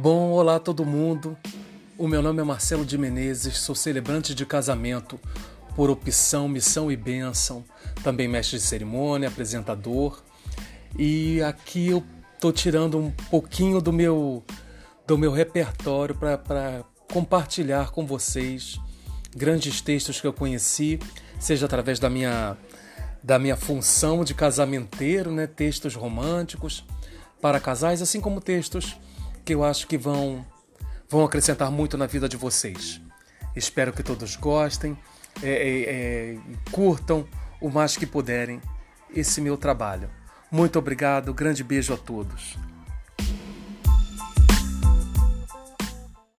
Bom, 0.00 0.30
olá 0.30 0.60
todo 0.60 0.84
mundo. 0.84 1.36
O 1.98 2.06
meu 2.06 2.22
nome 2.22 2.40
é 2.40 2.44
Marcelo 2.44 2.86
de 2.86 2.96
Menezes, 2.96 3.58
sou 3.58 3.74
celebrante 3.74 4.32
de 4.32 4.46
casamento 4.46 5.18
por 5.74 5.90
opção, 5.90 6.46
missão 6.48 6.88
e 6.88 6.96
bênção, 6.96 7.64
também 8.04 8.28
mestre 8.28 8.58
de 8.58 8.62
cerimônia, 8.62 9.26
apresentador. 9.26 10.22
E 10.96 11.42
aqui 11.42 11.88
eu 11.88 12.04
tô 12.38 12.52
tirando 12.52 12.96
um 12.96 13.10
pouquinho 13.28 13.80
do 13.80 13.92
meu 13.92 14.44
do 15.04 15.18
meu 15.18 15.32
repertório 15.32 16.14
para 16.14 16.84
compartilhar 17.12 17.90
com 17.90 18.06
vocês 18.06 18.78
grandes 19.34 19.80
textos 19.80 20.20
que 20.20 20.28
eu 20.28 20.32
conheci, 20.32 21.00
seja 21.40 21.66
através 21.66 21.98
da 21.98 22.08
minha 22.08 22.56
da 23.20 23.36
minha 23.36 23.56
função 23.56 24.22
de 24.22 24.32
casamenteiro, 24.32 25.32
né, 25.32 25.48
textos 25.48 25.96
românticos 25.96 26.84
para 27.40 27.58
casais, 27.58 28.00
assim 28.00 28.20
como 28.20 28.40
textos 28.40 28.96
que 29.48 29.54
eu 29.54 29.64
acho 29.64 29.86
que 29.86 29.96
vão, 29.96 30.44
vão 31.08 31.24
acrescentar 31.24 31.70
muito 31.70 31.96
na 31.96 32.04
vida 32.04 32.28
de 32.28 32.36
vocês. 32.36 33.00
Espero 33.56 33.94
que 33.94 34.02
todos 34.02 34.36
gostem, 34.36 34.94
é, 35.42 35.48
é, 35.48 36.34
é, 36.34 36.38
curtam 36.70 37.26
o 37.58 37.70
mais 37.70 37.96
que 37.96 38.04
puderem 38.04 38.60
esse 39.16 39.40
meu 39.40 39.56
trabalho. 39.56 40.10
Muito 40.50 40.78
obrigado, 40.78 41.32
grande 41.32 41.64
beijo 41.64 41.94
a 41.94 41.96
todos. 41.96 42.58